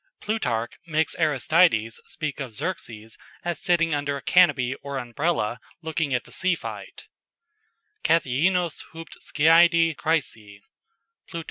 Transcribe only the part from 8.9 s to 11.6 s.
hupd skiadi chrysae." _Plut.